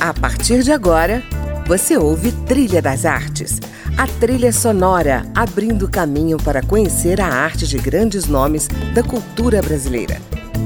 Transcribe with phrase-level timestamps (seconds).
[0.00, 1.22] A partir de agora,
[1.66, 3.60] você ouve Trilha das Artes,
[3.98, 10.16] a trilha sonora abrindo caminho para conhecer a arte de grandes nomes da cultura brasileira.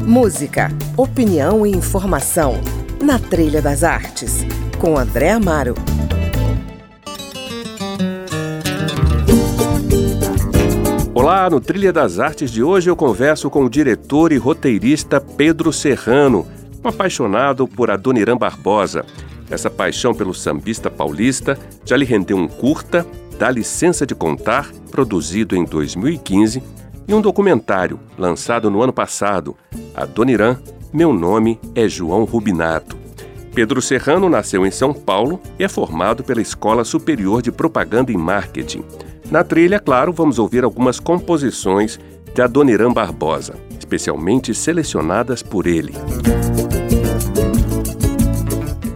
[0.07, 2.61] Música, opinião e informação
[3.03, 4.47] na Trilha das Artes,
[4.79, 5.75] com André Amaro.
[11.13, 15.73] Olá, no Trilha das Artes de hoje eu converso com o diretor e roteirista Pedro
[15.73, 16.47] Serrano,
[16.85, 19.05] um apaixonado por Adoniran Barbosa.
[19.51, 23.07] Essa paixão pelo sambista paulista já lhe rendeu um curta,
[23.39, 26.63] Dá Licença de Contar, produzido em 2015,
[27.09, 29.57] e um documentário lançado no ano passado,
[29.95, 30.59] Adoniran,
[30.93, 32.97] Meu Nome é João Rubinato.
[33.55, 38.17] Pedro Serrano nasceu em São Paulo e é formado pela Escola Superior de Propaganda e
[38.17, 38.85] Marketing.
[39.31, 41.99] Na trilha, claro, vamos ouvir algumas composições
[42.35, 45.95] de Adoniran Barbosa, especialmente selecionadas por ele.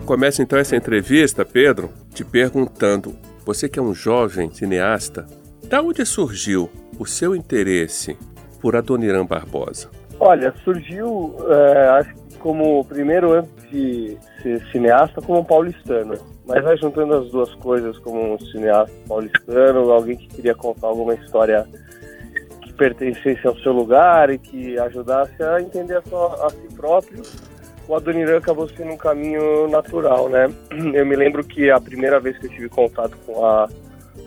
[0.08, 3.14] Começa então essa entrevista, Pedro, te perguntando:
[3.44, 5.26] você que é um jovem cineasta,
[5.68, 8.16] da onde surgiu o seu interesse
[8.58, 9.90] por Adoniran Barbosa?
[10.18, 16.14] Olha, surgiu, é, acho que como primeiro antes de ser cineasta, como um paulistano.
[16.46, 21.12] Mas vai juntando as duas coisas, como um cineasta paulistano, alguém que queria contar alguma
[21.16, 21.66] história
[22.62, 27.22] que pertencesse ao seu lugar e que ajudasse a entender a, sua, a si próprio
[27.88, 30.52] o Adoniran acabou sendo um caminho natural, né?
[30.94, 33.66] Eu me lembro que a primeira vez que eu tive contato com a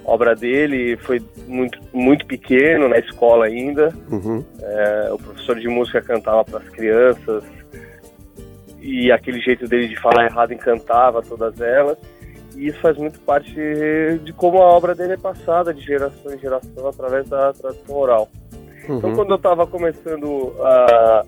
[0.04, 3.94] obra dele foi muito, muito pequeno, na escola ainda.
[4.10, 4.44] Uhum.
[4.60, 7.44] É, o professor de música cantava para as crianças
[8.80, 12.00] e aquele jeito dele de falar errado encantava todas elas.
[12.56, 13.54] E isso faz muito parte
[14.24, 18.28] de como a obra dele é passada de geração em geração através da tradição oral.
[18.84, 18.98] Então, uhum.
[18.98, 21.24] Então, quando eu estava começando a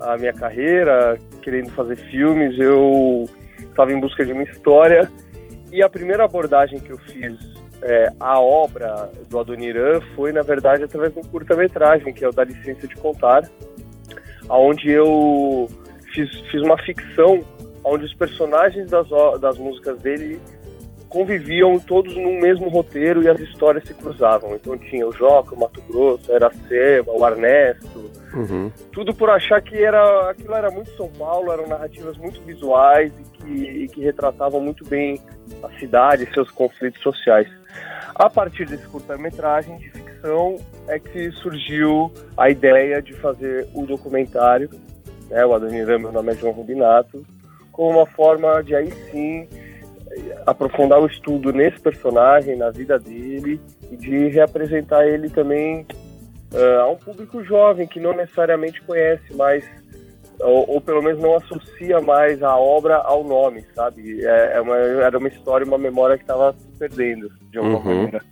[0.00, 3.28] a minha carreira, querendo fazer filmes, eu
[3.58, 5.10] estava em busca de uma história.
[5.70, 7.36] E a primeira abordagem que eu fiz
[7.82, 12.32] é, à obra do Adoniran foi, na verdade, através de um curta-metragem, que é o
[12.32, 13.48] da Licença de Contar,
[14.48, 15.68] onde eu
[16.14, 17.44] fiz, fiz uma ficção
[17.84, 19.06] onde os personagens das,
[19.40, 20.40] das músicas dele
[21.14, 24.56] conviviam todos num mesmo roteiro e as histórias se cruzavam.
[24.56, 28.72] Então tinha o Joca, o Mato Grosso, era Seba, o Ernesto, uhum.
[28.90, 33.38] tudo por achar que era aquilo era muito São Paulo, eram narrativas muito visuais e
[33.38, 35.20] que, e que retratavam muito bem
[35.62, 37.46] a cidade e seus conflitos sociais.
[38.16, 40.56] A partir desse curta-metragem de ficção
[40.88, 44.68] é que surgiu a ideia de fazer o documentário,
[45.30, 47.24] né, o Adoniran, meu nome é João Rubinato,
[47.70, 49.48] como uma forma de aí sim
[50.46, 53.60] aprofundar o estudo nesse personagem, na vida dele,
[53.90, 55.86] e de reapresentar ele também
[56.52, 59.64] uh, a um público jovem que não necessariamente conhece mais,
[60.40, 64.24] ou, ou, pelo menos não associa mais a obra ao nome, sabe?
[64.24, 67.84] É, é uma, era uma história, uma memória que estava se perdendo, de alguma uhum.
[67.84, 68.22] maneira.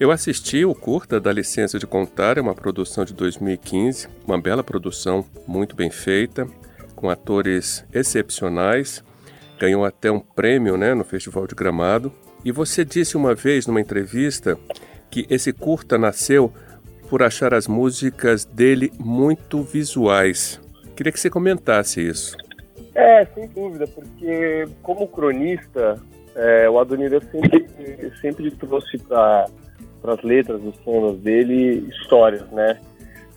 [0.00, 4.62] Eu assisti o curta da Licença de Contar, é uma produção de 2015, uma bela
[4.62, 6.46] produção, muito bem feita,
[6.94, 9.02] com atores excepcionais
[9.58, 12.12] ganhou até um prêmio né, no Festival de Gramado.
[12.44, 14.56] E você disse uma vez numa entrevista
[15.10, 16.52] que esse curta nasceu
[17.08, 20.60] por achar as músicas dele muito visuais.
[20.94, 22.36] Queria que você comentasse isso.
[22.94, 26.00] É, sem dúvida, porque como cronista,
[26.34, 29.46] é, o Adoniran sempre, sempre trouxe para
[30.04, 32.78] as letras, os sonos dele, histórias, né?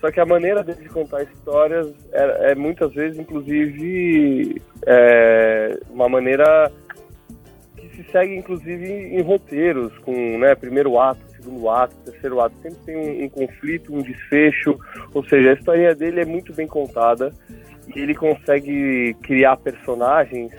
[0.02, 6.10] Só que a maneira dele de contar histórias é, é muitas vezes, inclusive, é uma
[6.10, 6.72] maneira
[7.78, 12.56] que se segue, inclusive, em, roteiros, com né, primeiro ato, segundo ato, terceiro ato.
[12.64, 14.76] Sempre tem um, um conflito, um desfecho.
[15.14, 17.32] Ou seja, a história dele é muito bem contada
[17.96, 20.52] e ele consegue criar personagens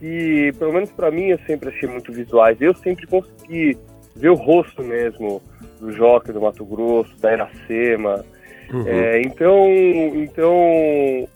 [0.00, 2.60] que, pelo menos para mim, eu sempre achei muito visuais.
[2.60, 3.78] Eu sempre consegui
[4.16, 5.40] ver o rosto mesmo
[5.78, 8.24] do Joca do Mato Grosso, da Iracema,
[8.72, 8.86] Uhum.
[8.86, 9.66] É, então,
[10.14, 11.28] então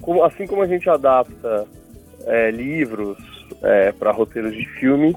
[0.00, 1.66] como, assim como a gente adapta
[2.26, 3.18] é, livros
[3.62, 5.16] é, para roteiros de filme,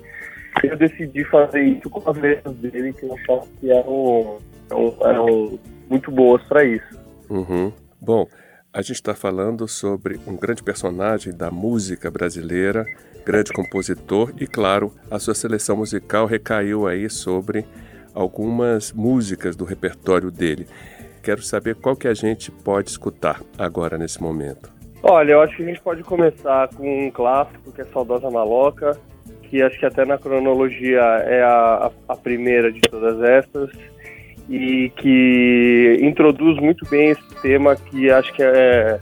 [0.63, 4.37] eu decidi fazer isso com as letras dele, que eu achava que eram,
[4.69, 6.99] eram, eram muito boas para isso.
[7.29, 7.71] Uhum.
[7.99, 8.27] Bom,
[8.73, 12.85] a gente está falando sobre um grande personagem da música brasileira,
[13.25, 17.65] grande compositor e, claro, a sua seleção musical recaiu aí sobre
[18.13, 20.65] algumas músicas do repertório dele
[21.27, 24.71] quero saber qual que a gente pode escutar agora nesse momento.
[25.03, 28.97] Olha, eu acho que a gente pode começar com um clássico que é Saudosa Maloca,
[29.41, 33.69] que acho que até na cronologia é a, a, primeira de todas essas
[34.47, 38.97] e que introduz muito bem esse tema que acho que é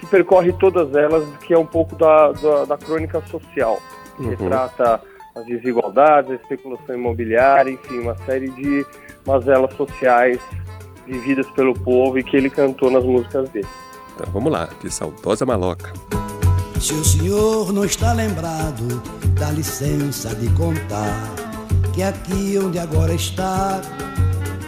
[0.00, 3.80] que percorre todas elas, que é um pouco da, da, da crônica social,
[4.16, 4.30] que uhum.
[4.30, 5.00] retrata
[5.36, 8.84] as desigualdades, a especulação imobiliária, enfim, uma série de
[9.24, 10.40] mazelas sociais
[11.08, 13.66] vividas pelo povo e que ele cantou nas músicas dele.
[14.14, 15.92] Então vamos lá, de saudosa maloca.
[16.80, 19.02] Se o senhor não está lembrado,
[19.38, 21.34] dá licença de contar
[21.92, 23.80] que aqui onde agora está,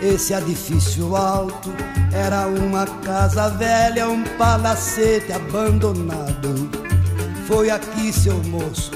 [0.03, 1.71] esse edifício alto
[2.13, 6.69] era uma casa velha, um palacete abandonado.
[7.47, 8.91] Foi aqui, seu moço,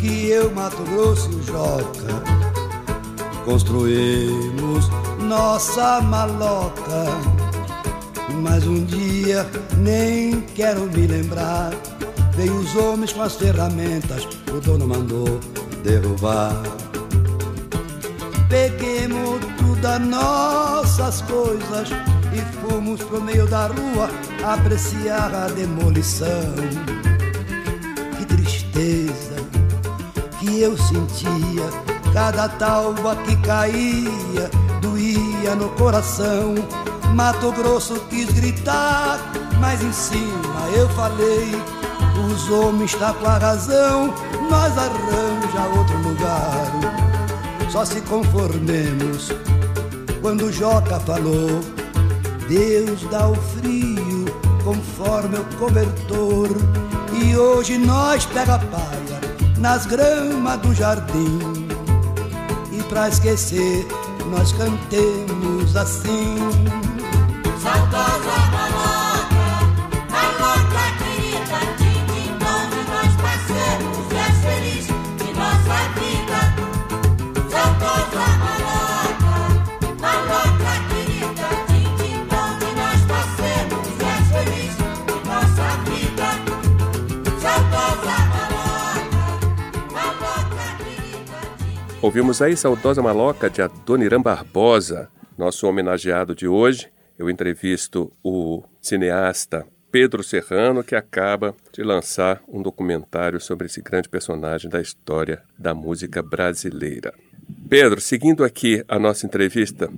[0.00, 2.22] que eu, Mato Grosso e o Joca,
[3.44, 4.59] construímos
[5.30, 7.04] nossa maloca.
[8.42, 9.46] Mas um dia,
[9.76, 11.70] nem quero me lembrar,
[12.34, 15.38] veio os homens com as ferramentas, o dono mandou
[15.84, 16.60] derrubar.
[18.48, 21.88] Peguemos tudo nossas coisas
[22.32, 24.10] e fomos pro meio da rua
[24.44, 26.54] apreciar a demolição.
[28.18, 29.36] Que tristeza
[30.40, 31.70] que eu sentia,
[32.12, 34.50] cada talva que caía
[35.54, 36.54] no coração.
[37.14, 39.18] Mato Grosso quis gritar,
[39.60, 41.50] mas em cima eu falei:
[42.32, 44.14] os homens estão tá com a razão,
[44.48, 47.00] nós arranja outro lugar.
[47.70, 49.30] Só se conformemos
[50.20, 51.60] quando Joca falou:
[52.48, 54.26] Deus dá o frio
[54.64, 56.48] conforme o cobertor.
[57.12, 59.20] E hoje nós pega a paia
[59.58, 61.68] nas gramas do jardim.
[62.72, 63.86] E pra esquecer,
[64.30, 66.36] nós cantemos assim.
[67.60, 68.09] Saudosa
[92.02, 96.88] Ouvimos aí Saudosa Maloca de Adoniran Barbosa, nosso homenageado de hoje.
[97.18, 104.08] Eu entrevisto o cineasta Pedro Serrano, que acaba de lançar um documentário sobre esse grande
[104.08, 107.12] personagem da história da música brasileira.
[107.68, 109.92] Pedro, seguindo aqui a nossa entrevista,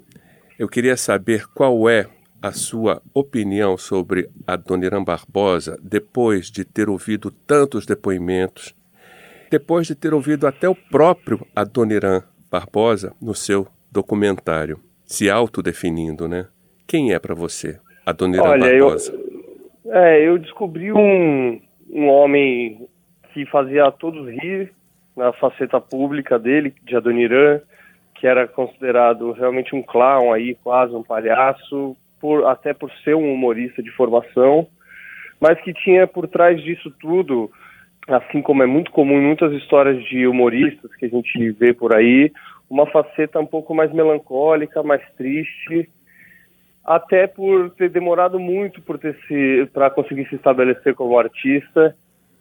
[0.59, 2.09] eu queria saber qual é
[2.43, 8.75] a sua opinião sobre Adoniran Barbosa depois de ter ouvido tantos depoimentos
[9.53, 16.47] depois de ter ouvido até o próprio Adoniran Barbosa no seu documentário, se autodefinindo, né?
[16.87, 19.13] Quem é para você Adoniran Olha, Barbosa?
[19.85, 21.61] Eu, é, eu descobri um,
[21.91, 22.89] um homem
[23.35, 24.73] que fazia todos rir
[25.15, 27.61] na faceta pública dele, de Adoniran,
[28.15, 33.31] que era considerado realmente um clown aí, quase um palhaço, por, até por ser um
[33.31, 34.67] humorista de formação,
[35.39, 37.51] mas que tinha por trás disso tudo
[38.09, 41.95] assim como é muito comum em muitas histórias de humoristas que a gente vê por
[41.95, 42.33] aí,
[42.69, 45.89] uma faceta um pouco mais melancólica, mais triste,
[46.85, 51.95] até por ter demorado muito por ter se para conseguir se estabelecer como artista.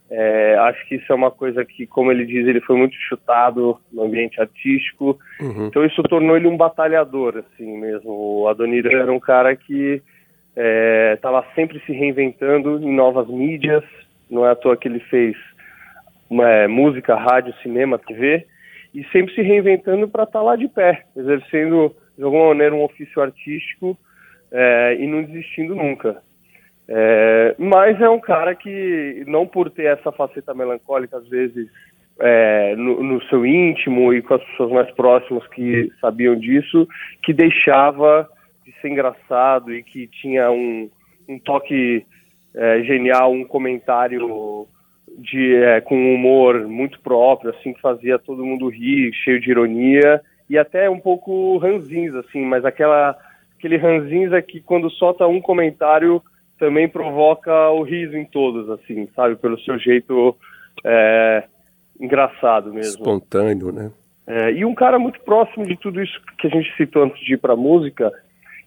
[0.10, 3.78] É, acho que isso é uma coisa que, como ele diz, ele foi muito chutado
[3.94, 5.18] no ambiente artístico.
[5.40, 5.68] Uhum.
[5.68, 8.12] Então isso tornou ele um batalhador, assim mesmo.
[8.12, 10.02] O Adoniran era um cara que
[11.16, 13.84] estava é, sempre se reinventando em novas mídias.
[14.30, 15.36] Não é à toa que ele fez
[16.40, 18.46] é, música, rádio, cinema, TV,
[18.94, 22.84] e sempre se reinventando para estar tá lá de pé, exercendo de alguma maneira um
[22.84, 23.98] ofício artístico
[24.52, 26.22] é, e não desistindo nunca.
[26.88, 31.70] É, mas é um cara que, não por ter essa faceta melancólica, às vezes,
[32.20, 36.88] é, no, no, seu íntimo e com as pessoas mais próximas que sabiam disso,
[37.24, 38.28] que deixava
[38.66, 40.90] de ser engraçado e que tinha um,
[41.28, 42.06] um toque
[42.54, 44.68] é, genial, um comentário
[45.18, 49.50] de é, com um humor muito próprio, assim, que fazia todo mundo rir, cheio de
[49.50, 53.18] ironia e até um pouco ranzins, assim, mas aquela
[53.58, 56.22] aquele ranzinza que quando solta um comentário
[56.58, 60.36] também provoca o riso em todos, assim, sabe, pelo seu jeito
[60.84, 61.44] é,
[62.00, 63.02] engraçado mesmo.
[63.02, 63.92] Espontâneo, né?
[64.28, 67.34] É, e um cara muito próximo de tudo isso que a gente citou antes de
[67.34, 68.12] ir para música,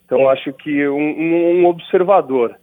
[0.05, 2.57] então acho que um, um, um observador,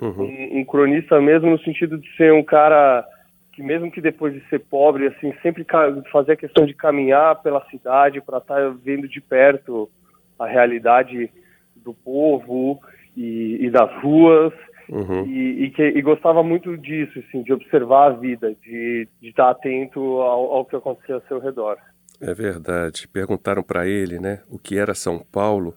[0.00, 0.24] uhum.
[0.24, 3.04] um, um, cronista mesmo no sentido de ser um cara
[3.52, 5.64] que mesmo que depois de ser pobre, assim, sempre
[6.10, 9.90] fazer a questão de caminhar pela cidade para estar tá vendo de perto
[10.38, 11.30] a realidade
[11.76, 12.80] do povo
[13.16, 14.52] e, e das ruas
[14.88, 15.26] uhum.
[15.26, 19.50] e, e, que, e, gostava muito disso, assim, de observar a vida, de, de estar
[19.50, 21.76] atento ao, ao que acontecia ao seu redor.
[22.20, 23.06] É verdade.
[23.08, 25.74] Perguntaram para ele, né, o que era São Paulo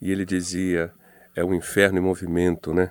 [0.00, 0.92] e ele dizia
[1.38, 2.90] é o inferno em movimento, né?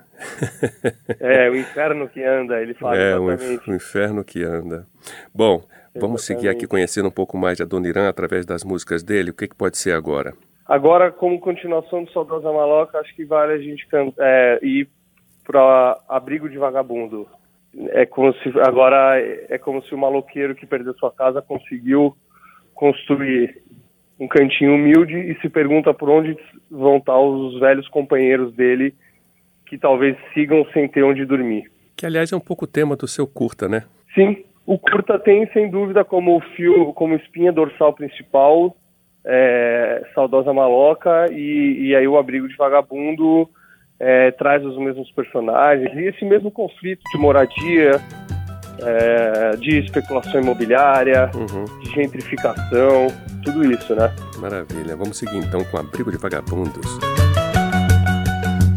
[1.20, 3.62] É, o inferno que anda, ele fala é, o, exatamente.
[3.62, 4.86] inf- o inferno que anda.
[5.34, 5.64] Bom,
[5.96, 6.68] vamos seguir aqui Exatamente.
[6.68, 9.32] conhecendo um pouco mais de Adoniran através das músicas dele.
[9.32, 10.34] O que, que pode ser agora?
[10.66, 13.88] Agora, como continuação do Saudosa Maloca, acho que vale a gente
[14.20, 14.90] é, ir
[15.46, 17.28] para Abrigo de Vagabundo.
[17.90, 22.16] É como se agora é é como se o maloqueiro que perdeu sua casa conseguiu
[22.74, 23.62] construir
[24.20, 26.38] um cantinho humilde e se pergunta por onde
[26.70, 28.94] vão estar os velhos companheiros dele
[29.66, 31.70] que talvez sigam sem ter onde dormir.
[31.96, 33.84] Que, aliás, é um pouco o tema do seu curta, né?
[34.16, 38.76] Sim, o curta tem sem dúvida como fio, como espinha dorsal principal,
[39.26, 43.50] é, saudosa maloca e, e aí o abrigo de vagabundo
[44.00, 47.92] é, traz os mesmos personagens e esse mesmo conflito de moradia,
[48.80, 53.08] é, de especulação imobiliária, Uhum, de gentrificação,
[53.44, 54.12] tudo isso, né?
[54.40, 54.96] maravilha.
[54.96, 57.00] Vamos seguir então com Abrigo de Vagabundos.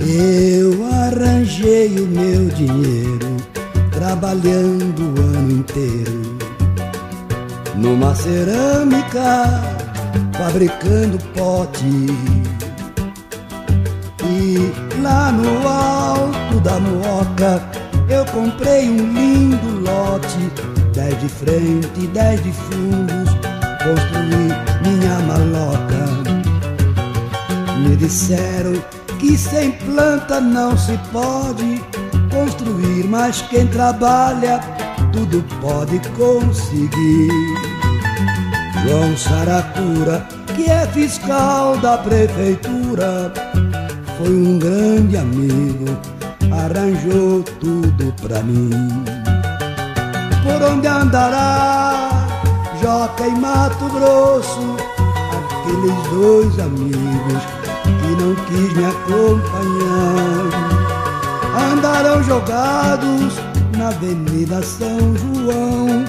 [0.01, 3.37] Eu arranjei o meu dinheiro
[3.93, 6.23] trabalhando o ano inteiro
[7.77, 9.45] numa cerâmica
[10.37, 12.07] fabricando pote.
[14.25, 17.63] E lá no alto da moca
[18.11, 20.51] eu comprei um lindo lote,
[20.93, 23.31] dez de frente, dez de fundos,
[23.83, 24.51] construí
[24.83, 26.01] minha maloca.
[27.79, 28.73] Me disseram
[29.19, 31.81] que sem planta não se pode
[32.31, 34.61] construir, mas quem trabalha
[35.13, 37.31] tudo pode conseguir.
[38.83, 40.27] João Saracura,
[40.57, 43.33] que é fiscal da prefeitura,
[44.19, 45.99] foi um grande amigo,
[46.53, 48.71] arranjou tudo pra mim.
[50.43, 52.11] Por onde andará
[52.81, 54.77] Joca e Mato Grosso,
[55.37, 57.43] aqueles dois amigos
[57.85, 60.51] que não quis me acompanhar.
[61.73, 63.35] Andarão jogados
[63.77, 66.05] na Avenida São João,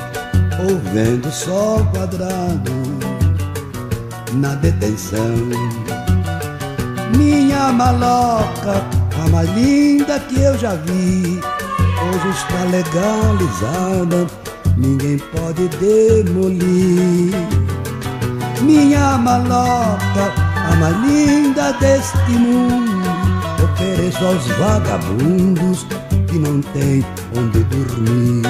[0.70, 2.72] ouvindo sol quadrado
[4.34, 5.36] na detenção.
[7.18, 8.82] Minha maloca,
[9.24, 11.40] a mais linda que eu já vi,
[12.10, 14.28] hoje está legalizada,
[14.78, 17.32] ninguém pode demolir.
[18.62, 23.02] Minha maloca, a mais linda deste mundo,
[23.64, 25.86] ofereço aos vagabundos
[26.28, 27.06] que não tem
[27.38, 28.42] onde dormir.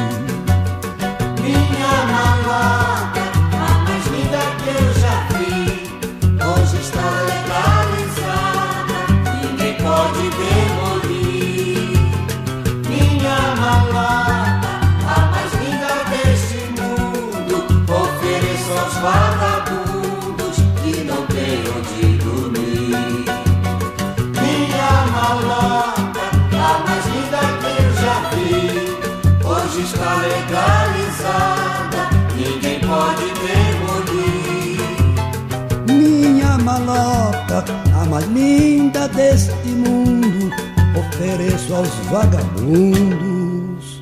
[38.28, 40.50] Linda deste mundo,
[40.98, 44.02] ofereço aos vagabundos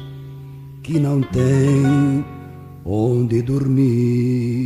[0.83, 2.25] que não têm
[2.83, 4.65] onde dormir.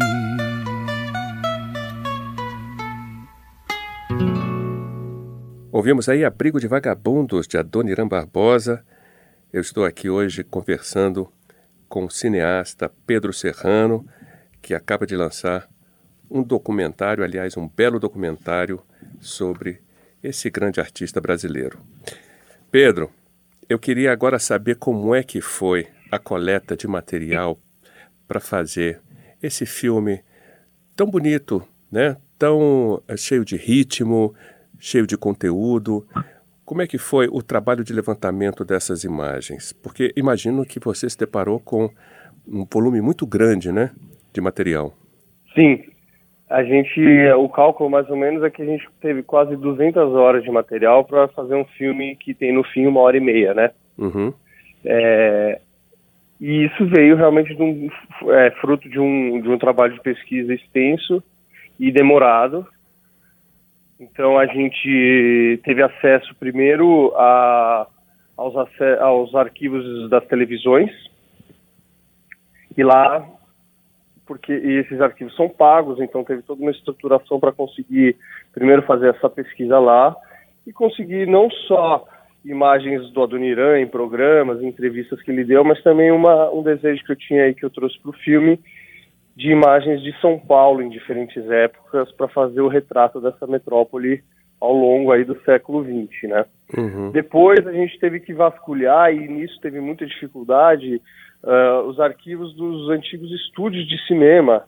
[5.71, 8.85] Ouvimos aí Abrigo de Vagabundos, de Adoniran Barbosa.
[9.51, 11.29] Eu estou aqui hoje conversando
[11.89, 14.05] com o cineasta Pedro Serrano,
[14.61, 15.67] que acaba de lançar
[16.29, 18.81] um documentário, aliás, um belo documentário
[19.23, 19.79] sobre
[20.23, 21.79] esse grande artista brasileiro.
[22.71, 23.11] Pedro,
[23.69, 27.57] eu queria agora saber como é que foi a coleta de material
[28.27, 29.01] para fazer
[29.41, 30.23] esse filme
[30.95, 32.17] tão bonito, né?
[32.37, 34.33] Tão eh, cheio de ritmo,
[34.79, 36.05] cheio de conteúdo.
[36.65, 39.73] Como é que foi o trabalho de levantamento dessas imagens?
[39.73, 41.89] Porque imagino que você se deparou com
[42.47, 43.91] um volume muito grande, né,
[44.33, 44.97] de material.
[45.53, 45.83] Sim,
[46.53, 47.01] a gente,
[47.35, 51.03] o cálculo mais ou menos é que a gente teve quase 200 horas de material
[51.03, 53.71] para fazer um filme que tem no fim uma hora e meia, né?
[53.97, 54.31] Uhum.
[54.85, 55.59] É,
[56.39, 57.89] e isso veio realmente de um,
[58.29, 61.23] é, fruto de um, de um trabalho de pesquisa extenso
[61.79, 62.67] e demorado.
[63.99, 67.87] Então a gente teve acesso primeiro a,
[68.37, 68.53] aos,
[69.01, 70.91] aos arquivos das televisões
[72.77, 73.27] e lá
[74.25, 78.15] porque e esses arquivos são pagos, então teve toda uma estruturação para conseguir
[78.53, 80.15] primeiro fazer essa pesquisa lá
[80.65, 82.05] e conseguir não só
[82.45, 87.03] imagens do Adoniran em programas, em entrevistas que ele deu, mas também uma, um desejo
[87.03, 88.59] que eu tinha aí que eu trouxe para o filme
[89.35, 94.23] de imagens de São Paulo em diferentes épocas para fazer o retrato dessa metrópole
[94.59, 96.45] ao longo aí do século XX, né?
[96.77, 97.11] Uhum.
[97.11, 101.01] Depois a gente teve que vasculhar e nisso teve muita dificuldade
[101.43, 104.63] uh, os arquivos dos antigos estúdios de cinema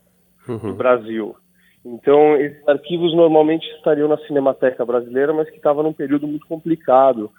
[0.48, 0.58] Uhum.
[0.58, 1.36] do Brasil.
[1.84, 7.32] Então esses arquivos normalmente estariam na Cinemateca Brasileira, mas que estava num período muito complicado,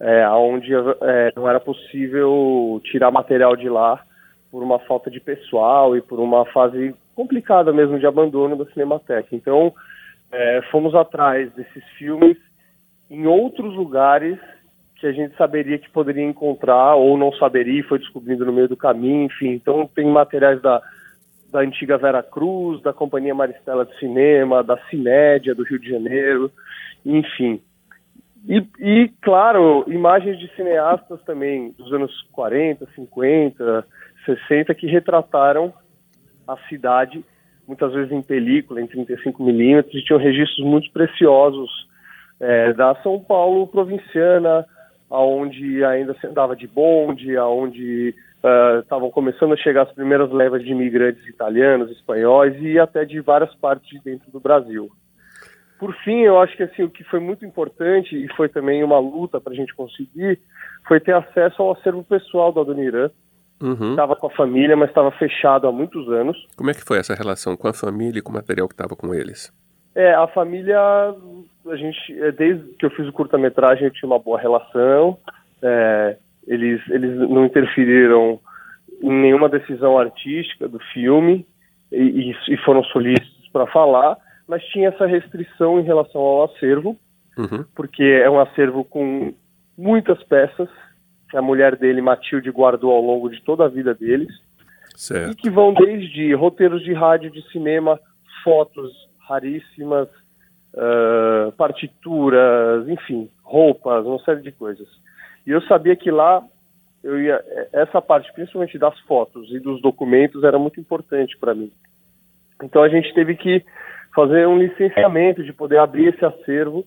[0.00, 4.00] é, onde é, não era possível tirar material de lá
[4.50, 9.28] por uma falta de pessoal e por uma fase complicada mesmo de abandono da Cinemateca.
[9.34, 9.72] Então
[10.32, 12.36] é, fomos atrás desses filmes
[13.08, 14.38] em outros lugares
[15.06, 18.76] que a gente saberia que poderia encontrar ou não saberia foi descobrindo no meio do
[18.76, 19.50] caminho, enfim.
[19.50, 20.82] Então tem materiais da,
[21.52, 26.50] da antiga Vera Cruz, da Companhia Maristela de Cinema, da Cinédia do Rio de Janeiro,
[27.04, 27.60] enfim.
[28.48, 33.86] E, e, claro, imagens de cineastas também dos anos 40, 50,
[34.24, 35.72] 60 que retrataram
[36.48, 37.24] a cidade,
[37.66, 41.70] muitas vezes em película, em 35 milímetros, e tinham registros muito preciosos
[42.40, 44.64] é, da São Paulo provinciana,
[45.10, 48.14] aonde ainda se andava de bonde, aonde
[48.82, 53.20] estavam uh, começando a chegar as primeiras levas de imigrantes italianos, espanhóis e até de
[53.20, 54.90] várias partes de dentro do Brasil.
[55.78, 58.98] Por fim, eu acho que assim, o que foi muito importante e foi também uma
[58.98, 60.38] luta para a gente conseguir
[60.86, 63.10] foi ter acesso ao acervo pessoal da Dona Irã.
[63.60, 63.90] Uhum.
[63.90, 66.36] Estava com a família, mas estava fechado há muitos anos.
[66.56, 68.94] Como é que foi essa relação com a família e com o material que estava
[68.94, 69.52] com eles?
[69.94, 70.78] É, a família,
[71.70, 75.18] a gente, é, desde que eu fiz o curta-metragem, eu tinha uma boa relação.
[75.62, 78.38] É, eles, eles não interferiram
[79.02, 81.46] em nenhuma decisão artística do filme
[81.92, 86.96] e, e foram solícitos para falar, mas tinha essa restrição em relação ao acervo,
[87.36, 87.64] uhum.
[87.74, 89.34] porque é um acervo com
[89.76, 90.68] muitas peças
[91.30, 94.28] que a mulher dele, Matilde, guardou ao longo de toda a vida deles,
[94.94, 95.32] certo.
[95.32, 97.98] e que vão desde roteiros de rádio, de cinema,
[98.44, 98.92] fotos
[99.28, 100.08] raríssimas,
[101.56, 104.86] partituras, enfim, roupas, uma série de coisas.
[105.46, 106.42] E eu sabia que lá
[107.02, 107.42] eu ia,
[107.72, 111.70] essa parte, principalmente das fotos e dos documentos, era muito importante para mim.
[112.62, 113.64] Então a gente teve que
[114.14, 116.84] fazer um licenciamento de poder abrir esse acervo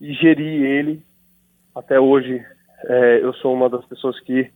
[0.00, 1.02] e gerir ele.
[1.74, 2.44] Até hoje
[2.86, 4.50] é, eu sou uma das pessoas que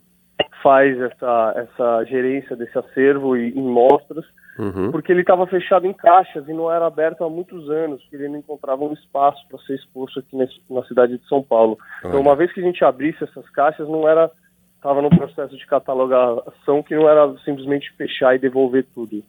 [0.62, 4.24] faz essa, essa gerência desse acervo e em mostras,
[4.58, 4.90] uhum.
[4.90, 8.28] porque ele estava fechado em caixas e não era aberto há muitos anos, porque ele
[8.28, 11.78] não encontrava um espaço para ser exposto aqui nesse, na cidade de São Paulo.
[12.02, 12.08] Olha.
[12.08, 14.30] Então, uma vez que a gente abrisse essas caixas, não era
[14.78, 19.24] estava no processo de catalogação que não era simplesmente fechar e devolver tudo.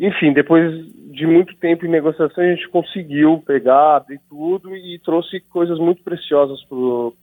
[0.00, 5.40] Enfim, depois de muito tempo em negociação, a gente conseguiu pegar, abrir tudo e trouxe
[5.40, 7.14] coisas muito preciosas pro,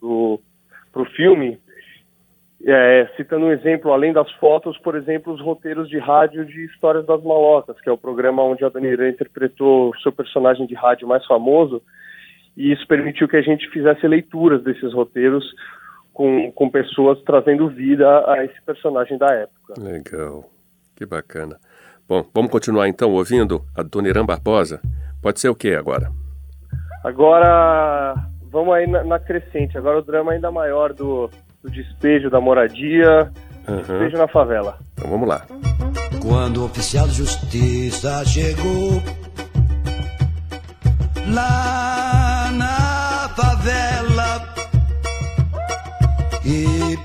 [0.94, 1.60] pro filme.
[2.64, 7.06] É, citando um exemplo, além das fotos, por exemplo, os roteiros de rádio de Histórias
[7.06, 10.76] das Malocas, que é o programa onde a Dona Irã interpretou o seu personagem de
[10.76, 11.82] rádio mais famoso,
[12.56, 15.44] e isso permitiu que a gente fizesse leituras desses roteiros
[16.14, 19.74] com, com pessoas trazendo vida a esse personagem da época.
[19.80, 20.44] Legal,
[20.96, 21.58] que bacana.
[22.08, 24.80] Bom, vamos continuar então ouvindo a Dona Irã Barbosa.
[25.22, 26.12] Pode ser o que agora?
[27.04, 28.14] Agora,
[28.52, 29.78] vamos aí na, na crescente.
[29.78, 31.30] Agora o drama ainda maior do,
[31.64, 33.32] do despejo da moradia,
[33.68, 33.78] Uhum.
[33.78, 34.78] despejo na favela.
[34.94, 35.46] Então vamos lá.
[36.22, 39.02] Quando o oficial de justiça chegou
[41.28, 44.54] lá na favela
[46.46, 46.98] e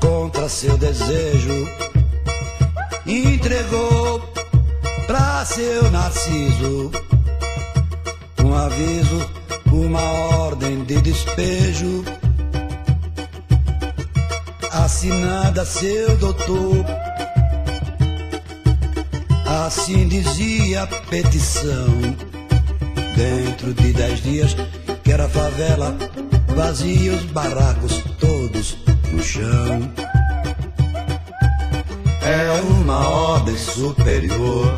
[0.00, 1.68] contra seu desejo
[3.06, 4.20] entregou
[5.06, 6.90] pra seu Narciso
[8.44, 9.30] um aviso,
[9.72, 10.02] uma
[10.44, 12.04] ordem de despejo
[14.90, 16.84] assinada seu doutor.
[19.64, 22.16] Assim dizia a petição.
[23.14, 24.56] Dentro de dez dias,
[25.04, 25.96] que era favela,
[26.56, 28.76] vazia os barracos todos
[29.12, 29.92] no chão.
[32.22, 34.74] É uma ordem superior.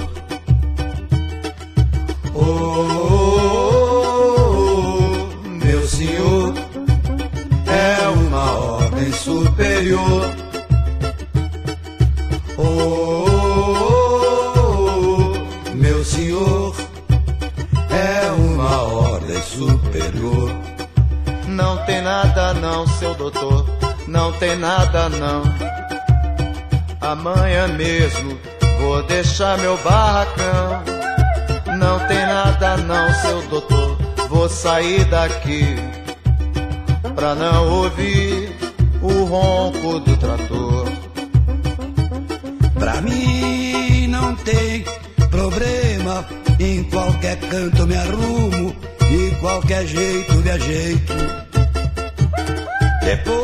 [25.19, 25.43] Não.
[27.01, 28.39] Amanhã mesmo
[28.81, 30.83] vou deixar meu barracão.
[31.79, 33.99] Não tem nada não, seu doutor,
[34.29, 35.77] vou sair daqui
[37.15, 38.57] pra não ouvir
[39.01, 40.89] o ronco do trator.
[42.79, 44.85] Pra mim não tem
[45.31, 46.25] problema,
[46.59, 48.75] em qualquer canto me arrumo
[49.13, 51.13] De qualquer jeito me ajeito.
[53.05, 53.42] Depois,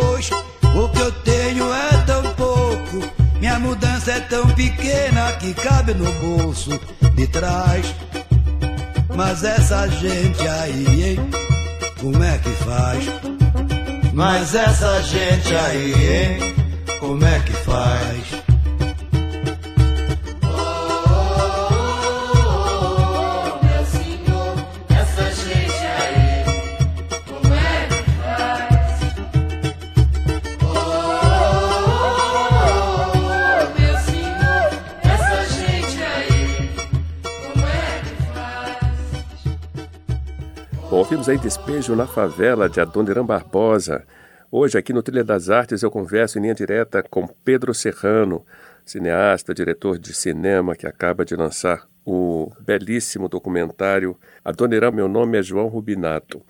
[3.59, 6.71] Minha mudança é tão pequena que cabe no bolso
[7.17, 7.93] de trás.
[9.17, 11.31] Mas essa gente aí, hein?
[12.01, 13.05] Como é que faz?
[14.15, 16.55] Mas essa gente aí, hein?
[17.01, 18.18] Como é que faz?
[41.09, 44.05] Ouvimos aí Despejo na Favela de Adoniran Barbosa.
[44.53, 48.45] Hoje, aqui no Trilha das Artes, eu converso em linha direta com Pedro Serrano,
[48.85, 55.43] cineasta, diretor de cinema, que acaba de lançar o belíssimo documentário Adoniran, meu nome é
[55.43, 56.43] João Rubinato.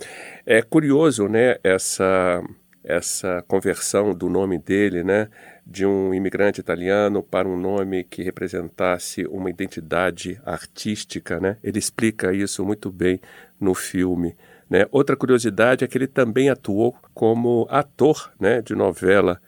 [0.44, 2.42] É curioso, né, essa,
[2.82, 5.28] essa conversão do nome dele, né,
[5.64, 11.58] de um imigrante italiano para um nome que representasse uma identidade artística, né?
[11.62, 13.20] Ele explica isso muito bem
[13.60, 14.34] no filme.
[14.68, 14.86] Né?
[14.90, 19.40] Outra curiosidade é que ele também atuou como ator né, de novela.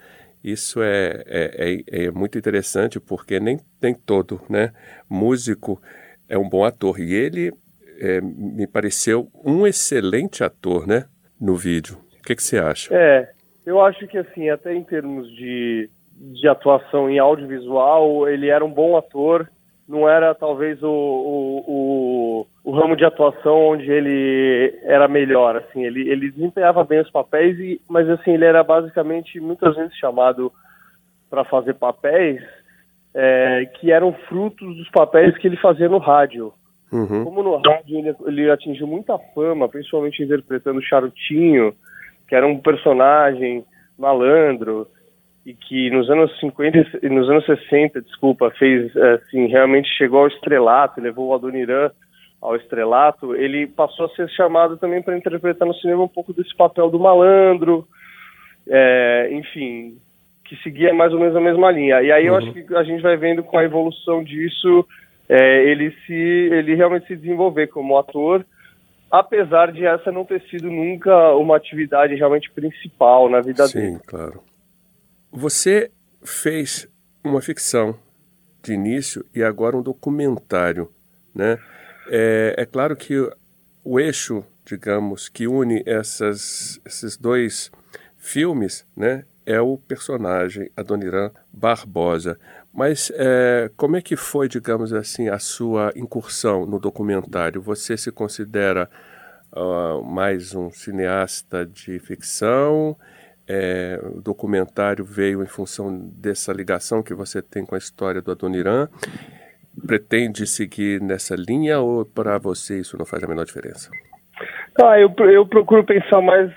[0.42, 4.72] Isso é, é, é, é muito interessante porque nem, nem todo né,
[5.08, 5.80] músico
[6.28, 6.98] é um bom ator.
[6.98, 7.52] E ele
[8.00, 11.04] é, me pareceu um excelente ator né,
[11.38, 11.98] no vídeo.
[12.18, 12.94] O que, que você acha?
[12.94, 13.30] É,
[13.66, 18.72] eu acho que assim, até em termos de, de atuação em audiovisual, ele era um
[18.72, 19.46] bom ator
[19.90, 25.84] não era talvez o, o, o, o, ramo de atuação onde ele era melhor, assim,
[25.84, 30.52] ele, ele desempenhava bem os papéis, e, mas assim, ele era basicamente muitas vezes chamado
[31.28, 32.40] para fazer papéis
[33.12, 36.52] é, que eram frutos dos papéis que ele fazia no rádio.
[36.92, 37.24] Uhum.
[37.24, 41.74] Como no rádio ele, ele atingiu muita fama, principalmente interpretando o Charutinho,
[42.28, 43.64] que era um personagem
[43.98, 44.86] malandro,
[45.44, 51.00] e que nos anos 50 nos anos 60, desculpa, fez assim, realmente chegou ao estrelato,
[51.00, 51.90] levou o Adoniran
[52.40, 56.54] ao estrelato, ele passou a ser chamado também para interpretar no cinema um pouco desse
[56.56, 57.86] papel do malandro,
[58.68, 59.98] é, enfim,
[60.44, 62.02] que seguia mais ou menos a mesma linha.
[62.02, 62.38] E aí eu uhum.
[62.38, 64.86] acho que a gente vai vendo com a evolução disso,
[65.28, 68.44] é, ele se ele realmente se desenvolver como ator,
[69.10, 73.92] apesar de essa não ter sido nunca uma atividade realmente principal na vida Sim, dele.
[73.92, 74.49] Sim, claro.
[75.32, 75.90] Você
[76.22, 76.88] fez
[77.22, 77.96] uma ficção
[78.62, 80.90] de início e agora um documentário,
[81.34, 81.58] né?
[82.08, 83.14] É, é claro que
[83.84, 87.70] o eixo, digamos, que une essas, esses dois
[88.16, 92.38] filmes, né, é o personagem Adoniran Barbosa.
[92.72, 97.62] Mas é, como é que foi, digamos assim, a sua incursão no documentário?
[97.62, 98.90] Você se considera
[99.52, 102.96] uh, mais um cineasta de ficção?
[103.52, 108.30] É, o documentário veio em função dessa ligação que você tem com a história do
[108.30, 108.88] Adoniran.
[109.84, 113.90] Pretende seguir nessa linha ou para você isso não faz a menor diferença?
[114.80, 116.52] Ah, eu, eu procuro pensar mais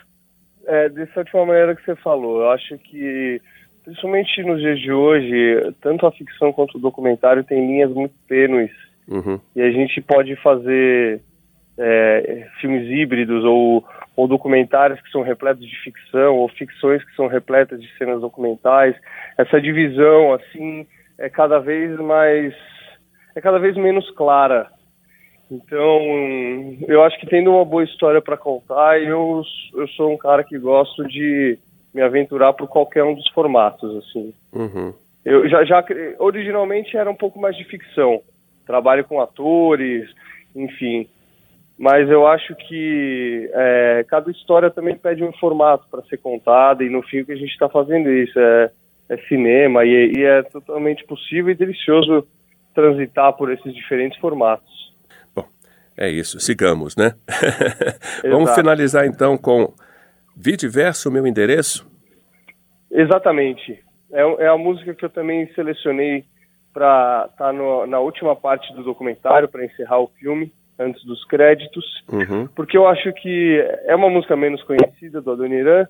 [0.67, 2.41] é, dessa última maneira que você falou.
[2.41, 3.41] Eu acho que,
[3.83, 8.71] principalmente nos dias de hoje, tanto a ficção quanto o documentário tem linhas muito tênues.
[9.07, 9.39] Uhum.
[9.55, 11.21] E a gente pode fazer
[11.75, 13.83] é, filmes híbridos ou
[14.15, 18.95] ou documentários que são repletos de ficção, ou ficções que são repletas de cenas documentais.
[19.37, 20.85] Essa divisão, assim,
[21.17, 22.53] é cada vez mais.
[23.35, 24.67] é cada vez menos clara.
[25.51, 25.99] Então,
[26.87, 29.43] eu acho que tendo uma boa história para contar, eu,
[29.75, 31.57] eu sou um cara que gosto de
[31.93, 34.33] me aventurar por qualquer um dos formatos, assim.
[34.51, 34.93] Uhum.
[35.23, 35.83] Eu já, já
[36.19, 38.21] originalmente era um pouco mais de ficção,
[38.65, 40.09] trabalho com atores,
[40.55, 41.07] enfim
[41.77, 46.89] mas eu acho que é, cada história também pede um formato para ser contada e
[46.89, 48.71] no fim o que a gente está fazendo é isso é,
[49.09, 52.27] é cinema e, e, é totalmente possível e delicioso
[52.73, 54.93] transitar por esses diferentes formatos.
[55.35, 55.45] Bom,
[55.97, 57.15] é isso, sigamos, né?
[58.23, 59.73] Vamos finalizar então com
[60.35, 61.87] Vidiverso, meu endereço?
[62.91, 63.79] Exatamente.
[64.11, 66.23] É, é a música que eu também selecionei
[66.71, 71.85] para estar tá na última parte do documentário, para encerrar o filme antes dos créditos,
[72.11, 72.47] uhum.
[72.55, 75.87] porque eu acho que é uma música menos conhecida do Adoniran,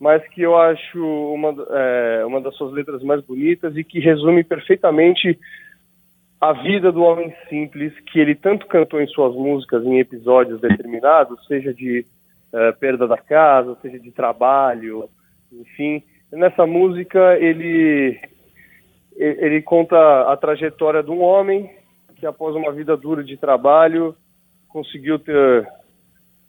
[0.00, 0.98] mas que eu acho
[1.32, 5.38] uma, é, uma das suas letras mais bonitas e que resume perfeitamente
[6.40, 11.44] a vida do homem simples que ele tanto cantou em suas músicas em episódios determinados,
[11.46, 12.04] seja de
[12.52, 15.08] é, perda da casa, seja de trabalho,
[15.52, 16.02] enfim.
[16.32, 18.20] Nessa música ele
[19.16, 19.96] ele conta
[20.32, 21.70] a trajetória de um homem
[22.24, 24.16] que após uma vida dura de trabalho
[24.70, 25.68] conseguiu ter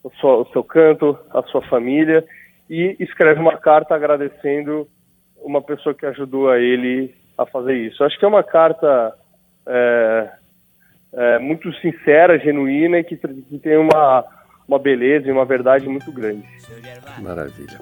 [0.01, 2.23] o, sua, o seu canto, a sua família
[2.69, 4.87] e escreve uma carta agradecendo
[5.43, 8.05] uma pessoa que ajudou a ele a fazer isso.
[8.05, 9.13] Acho que é uma carta
[9.67, 10.29] é,
[11.11, 14.23] é, muito sincera, genuína e que, que tem uma,
[14.67, 16.43] uma beleza e uma verdade muito grande.
[17.21, 17.79] Maravilha.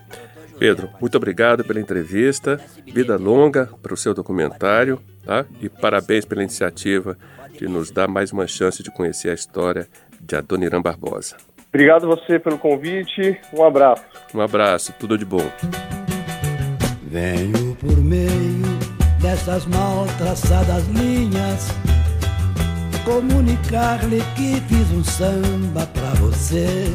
[0.60, 5.46] Pedro, muito obrigado pela entrevista, vida longa para o seu documentário, tá?
[5.62, 7.18] E parabéns pela iniciativa
[7.58, 9.88] de nos dar mais uma chance de conhecer a história
[10.22, 11.38] de Adoniran Barbosa.
[11.70, 14.04] Obrigado você pelo convite, um abraço.
[14.34, 15.50] Um abraço, tudo de bom.
[17.04, 18.64] Venho por meio
[19.22, 21.70] dessas mal traçadas linhas
[23.04, 26.86] comunicar-lhe que fiz um samba pra você,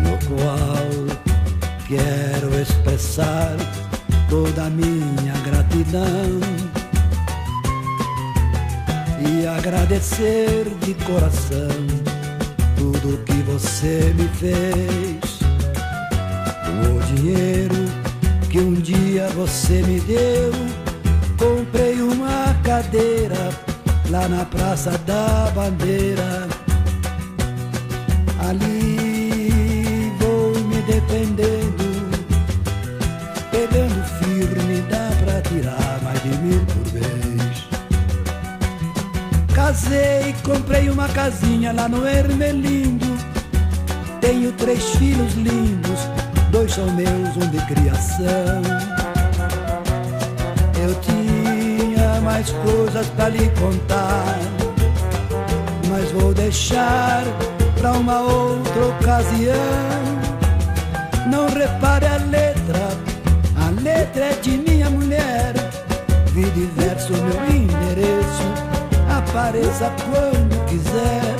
[0.00, 1.18] no qual
[1.86, 3.56] quero expressar
[4.28, 6.40] toda a minha gratidão
[9.20, 11.68] e agradecer de coração
[12.76, 15.42] tudo que você me fez.
[16.84, 17.74] O dinheiro
[18.50, 20.50] que um dia você me deu,
[21.38, 23.61] comprei uma cadeira
[24.12, 26.46] lá na Praça da Bandeira.
[28.46, 32.12] Ali vou me defendendo,
[33.50, 37.68] pegando firme, dá pra tirar mais de mil por vez.
[39.54, 43.06] Casei, comprei uma casinha lá no Ermelindo.
[44.20, 46.00] Tenho três filhos lindos,
[46.50, 48.62] dois são meus, um de criação.
[50.84, 51.41] Eu tinha
[52.32, 54.38] mais coisas pra lhe contar,
[55.90, 57.24] mas vou deixar
[57.78, 59.54] pra uma outra ocasião.
[61.30, 62.88] Não repare a letra,
[63.56, 65.52] a letra é de minha mulher.
[66.32, 68.46] Vi diverso meu endereço,
[69.10, 71.36] apareça quando quiser.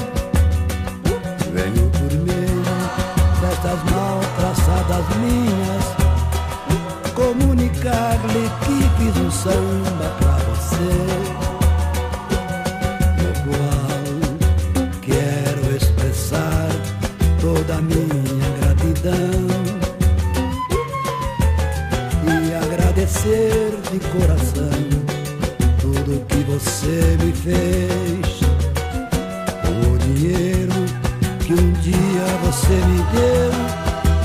[1.54, 2.62] Venho por meio
[3.40, 6.02] destas mal traçadas linhas
[7.14, 10.61] comunicar-lhe que fiz um samba pra você,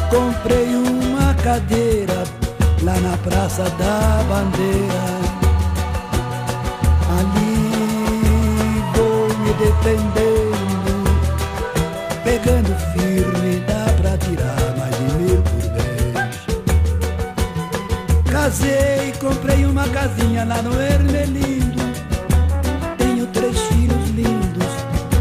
[0.09, 2.23] comprei uma cadeira
[2.83, 5.36] lá na Praça da Bandeira.
[9.87, 11.07] Me defendendo,
[12.23, 16.37] pegando firme, dá pra tirar mais de mil por vez.
[18.29, 21.81] Casei, comprei uma casinha lá no Ermelindo.
[22.97, 24.67] Tenho três filhos lindos,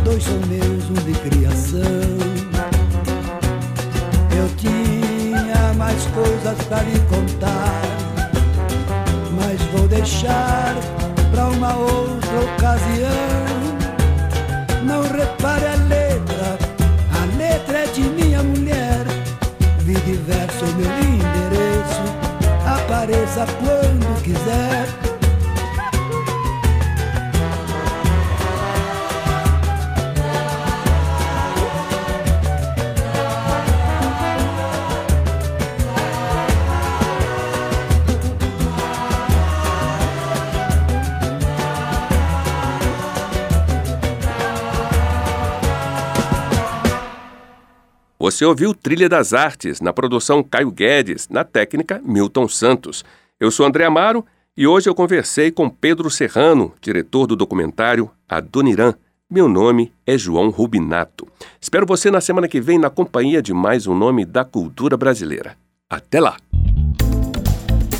[0.05, 2.17] dois são meus, um de criação.
[4.37, 7.83] Eu tinha mais coisas pra lhe contar,
[9.33, 10.75] mas vou deixar
[11.31, 13.56] pra uma outra ocasião.
[15.47, 16.59] A letra,
[17.15, 19.05] a letra é de minha mulher.
[19.79, 22.03] Vi diverso meu endereço,
[22.67, 25.16] apareça quando quiser.
[48.37, 53.03] Você ouviu Trilha das Artes, na produção Caio Guedes, na técnica Milton Santos.
[53.41, 58.93] Eu sou André Amaro e hoje eu conversei com Pedro Serrano, diretor do documentário Adoniran.
[59.31, 61.27] Meu nome é João Rubinato.
[61.59, 65.57] Espero você na semana que vem na companhia de mais um nome da cultura brasileira.
[65.89, 66.37] Até lá!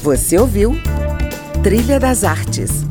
[0.03, 0.73] Você ouviu
[1.63, 2.85] Trilha das Artes